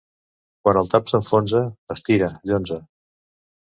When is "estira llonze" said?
1.99-2.85